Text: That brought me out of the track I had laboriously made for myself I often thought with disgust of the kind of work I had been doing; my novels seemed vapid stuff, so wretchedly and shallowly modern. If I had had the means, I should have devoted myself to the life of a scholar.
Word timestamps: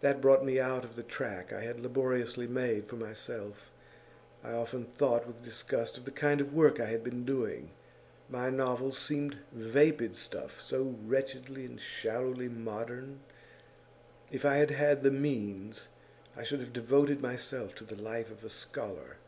That 0.00 0.20
brought 0.20 0.44
me 0.44 0.58
out 0.58 0.84
of 0.84 0.96
the 0.96 1.04
track 1.04 1.52
I 1.52 1.60
had 1.60 1.78
laboriously 1.78 2.48
made 2.48 2.88
for 2.88 2.96
myself 2.96 3.70
I 4.42 4.50
often 4.50 4.84
thought 4.84 5.24
with 5.24 5.40
disgust 5.44 5.96
of 5.96 6.04
the 6.04 6.10
kind 6.10 6.40
of 6.40 6.52
work 6.52 6.80
I 6.80 6.86
had 6.86 7.04
been 7.04 7.24
doing; 7.24 7.70
my 8.28 8.50
novels 8.50 8.98
seemed 8.98 9.38
vapid 9.52 10.16
stuff, 10.16 10.60
so 10.60 10.96
wretchedly 11.06 11.64
and 11.64 11.80
shallowly 11.80 12.48
modern. 12.48 13.20
If 14.32 14.44
I 14.44 14.56
had 14.56 14.72
had 14.72 15.04
the 15.04 15.12
means, 15.12 15.86
I 16.36 16.42
should 16.42 16.58
have 16.58 16.72
devoted 16.72 17.20
myself 17.20 17.72
to 17.76 17.84
the 17.84 17.94
life 17.94 18.32
of 18.32 18.42
a 18.42 18.50
scholar. 18.50 19.18